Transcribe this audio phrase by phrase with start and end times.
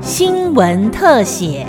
[0.00, 1.66] 新闻特写。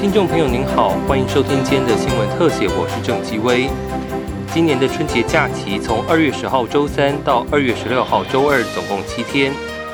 [0.00, 3.68] 听众朋友您好，欢迎收听今天的新闻特写，我是郑基威。
[4.52, 9.52] 今年的春节假期从二月十号周三到二月十六号周二，总共七天。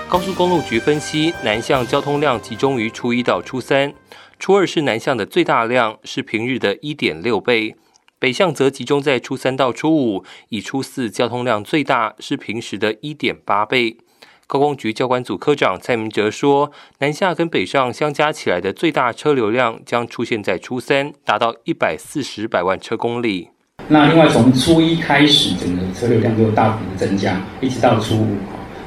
[0.09, 3.93] 高速公路局分析，南向交通量集中于初一到初三，
[4.39, 7.75] 初二是南向的最大量，是平日的一点六倍；
[8.19, 13.99] 北向则集中在初三到初五，以初四交通量最大，是平时的一点八倍。
[14.47, 23.51] 高工局交管组科长蔡明哲说，南下跟北上相加起来的最大车流量将出现在初三，达到一百四十百万车公里。
[23.89, 28.37] 那另外从初一开始，整个车流量就大幅增加，一直到初五。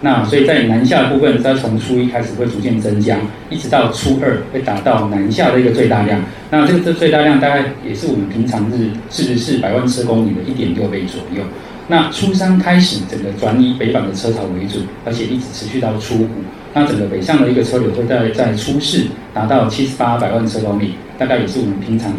[0.02, 3.18] 那所以在南下部分，它从初一开始会逐渐增加，
[3.50, 6.24] 一直到初二会达到南下的一个最大量。
[6.50, 11.44] 那这个这最大量大概也是我们平常日四十四百万车公里的一点六倍左右。
[11.88, 16.28] 那初三开始整个转以北返的车潮为主，而且一直持续到初五。
[16.74, 22.14] 那整个北向的一个车流会在在初四达到七十八百万车公里，大概也是我们平常。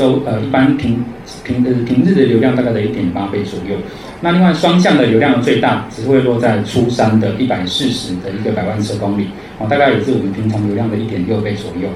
[0.00, 1.04] 周呃，一般平
[1.44, 3.76] 平呃平日的流量大概在一点八倍左右。
[4.22, 9.26] 那另外双向的流量最大只会落在初三的一百四十的一个百万车公里，
[9.58, 11.90] 哦，大概也是我们平常流量的一点六倍左右。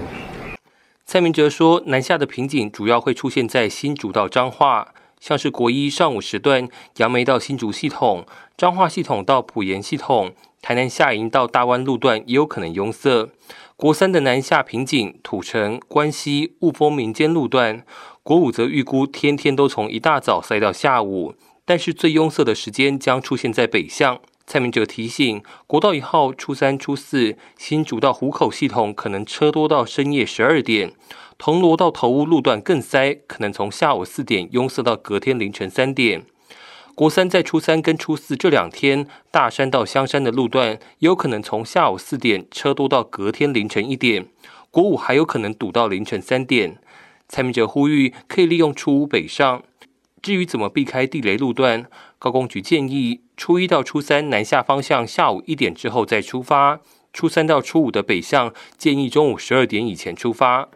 [1.07, 4.89] 蔡明哲说，南下的瓶颈主要会出现在新竹到彰化，
[5.19, 8.27] 像是国一上午时段杨梅到新竹系统、
[8.59, 13.31] 彰化系统到埔盐系统、台南下营到大湾路段也有可能拥塞。
[13.77, 17.81] 国三的南下瓶颈，土城、关西、雾峰民间路段；
[18.23, 24.21] 国五则预估天天都从一大早塞到下午，但是最拥塞的时间将出现在北向。
[24.47, 30.93] 蔡明哲提醒，国道一号初三、初四新竹到湖口系统可能车多到深夜十二点，
[31.37, 36.25] 铜锣到头屋路段更塞，可能从下午四点拥塞到隔天凌晨三点。
[36.95, 44.29] 国三在初三跟初四这两天，大山到香山的路段有可能从下午四点车多到隔天凌晨一点，
[44.71, 46.79] 国五还有可能堵到凌晨三点。
[47.29, 49.65] 蔡明哲呼吁可以利用初五北上。
[50.23, 51.87] 至于怎么避开地雷路段，
[52.21, 56.81] 高工局建议初一到初三南下方向下午一点之后再出发，
[57.13, 60.69] 初三到初五的北向建议中午十二点以前出发。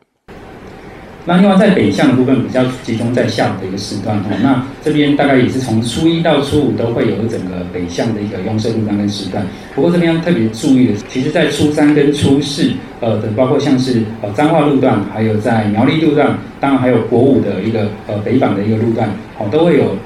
[1.29, 9.47] 那另外在北向的部分比较集中在下午的一个时段哦，那这边大概也是从初一到初五都会有整个北向的一个拥塞路段跟时段。
[9.75, 19.97] 不过这边要特别注意的，其实在初三跟初四，呃的包括像是呃彰化路段，还有在苗栗路段，当然还有国五的一个呃北返的一个路段，好都会有。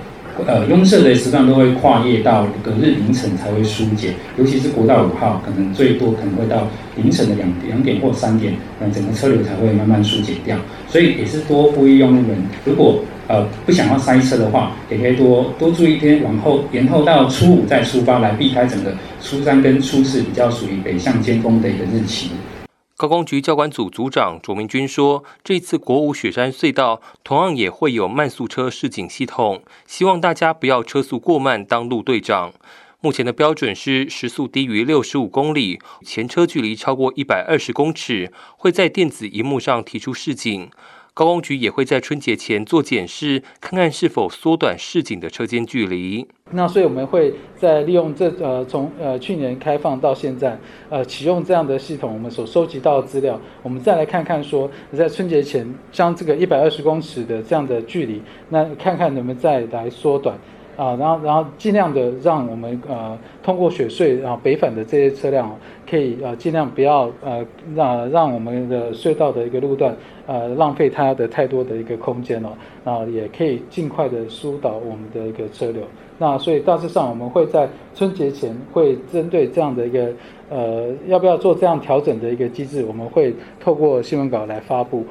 [0.46, 6.66] 呃，拥塞的时段都会跨越到隔日凌晨才会疏解，尤其是国道五号，可能最多可能会到
[6.96, 10.56] 凌晨的两两点或三点，那整个车流才会慢慢疏解掉。
[10.88, 22.30] 所以也是多呼吁用户们，如果呃不想要塞车的话，也可以多多注意一天，往后延后到初五再出发，来避开整个初三跟初四比较属于北向尖峰的一个日期。
[23.02, 32.52] 高工局交管组组长卓明军说：“这次国五雪山隧道同样也会有慢速车示警系统，希望大家不要车速过慢当路队长。
[33.00, 40.70] 目前的标准是时速低于六十五公里，前车距离超过一百二十公尺，会在电子荧幕上提出示警。”
[41.14, 46.26] 高工局也会在春节前做检视，看看是否缩短市井的车间距离。
[46.52, 50.58] 那所以我们会在利用这呃从呃去年开放到现在
[50.88, 60.38] 呃启用这样的系统，我们所收集到的资料，我们再来看看说在春节前将这个一百二十公尺的这样的距离，那看看能不能再来缩短。
[60.76, 65.54] 啊，然后然后尽量的让我们呃通过雪隧啊北返的这些车辆，
[65.88, 67.44] 可以呃尽量不要呃
[67.74, 69.94] 让让我们的隧道的一个路段
[70.26, 75.82] 呃浪费它的太多的一个空间了，啊也可以尽快的疏导我们的一个车流。
[76.18, 80.08] 那所以大致上我们会在春节前会针对这样的一个
[80.48, 85.04] 呃要不要做这样调整的一个机制，我们会透过新闻稿来发布。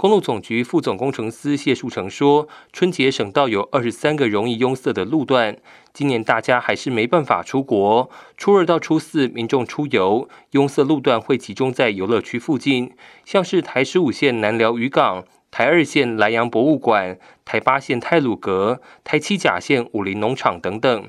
[0.00, 5.56] 公路总局副总工程师谢树成说：“春节省道有二十三个容易拥塞的路段，
[5.92, 8.08] 今年大家还是没办法出国。
[8.36, 12.92] 初二到初四，民众出游，拥塞路段会集中在游乐区附近，
[13.24, 21.08] 像是台十五线南寮渔港、台二线莱阳博物馆、台八线泰鲁阁、台七甲线武林农场等等。”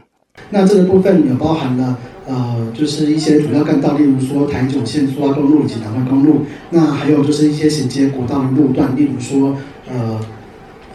[0.51, 1.97] 那这个部分有包含了，
[2.27, 6.41] 呃，就是一些主要干道，例如说台九线苏花公路以及南外公路。
[6.71, 9.55] 那还有就是一些衔接国道的路段，例如说，
[9.87, 10.19] 呃，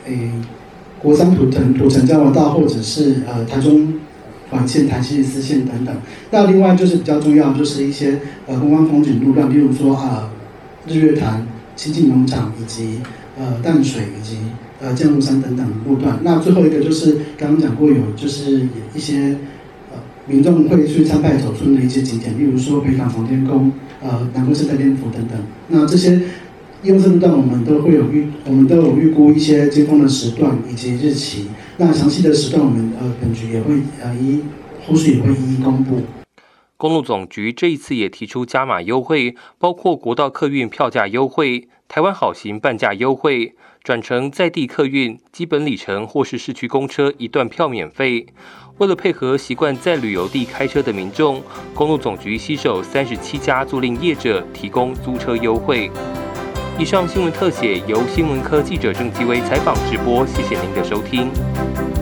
[0.07, 0.31] 诶，
[0.99, 3.95] 国三土城土城交流道，或者是呃台中
[4.51, 5.95] 环线、台七十四线等等。
[6.31, 10.31] 那另外就是比较重要，就是一些呃观光风景路段，例如说啊
[10.89, 11.47] 日月潭、
[11.77, 13.01] 清境农场以及
[13.39, 14.39] 呃淡水以及。
[14.85, 16.19] 呃降落山等等路段。
[16.23, 19.37] 那最后一个就是刚刚讲过有就是一些
[19.91, 23.73] 呃民众会去参拜走村的一些景点，例如说北港防天宫、
[24.03, 25.39] 呃南关圣代天府等等。
[25.69, 26.21] 那这些
[26.83, 31.49] 用这路段我们都会有预，我们都有预估一些接风的时段以及日期。
[31.79, 34.43] 那详细的时段我们呃本局也会呃一
[34.87, 36.03] 后续也会一一公布。
[36.77, 43.55] 公路总局这一次也提出加码优惠，包括国道客运票价优惠、台湾好行半价优惠、
[43.85, 48.25] 转乘在地客运基本里程或是市区公车一段票免费。
[48.79, 51.43] 为了配合习惯在旅游地开车的民众，
[51.75, 55.91] 公路总局携手三十七家租赁业者提供租车优惠。
[56.79, 61.94] 以上新闻特写由新闻科记者郑继威采访直播，谢谢您的收听。